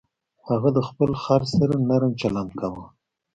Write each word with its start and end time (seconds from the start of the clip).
هغه 0.49 0.69
د 0.77 0.79
خپل 0.89 1.11
خر 1.23 1.41
سره 1.55 1.73
نرم 1.89 2.11
چلند 2.21 2.51
کاوه. 2.59 2.85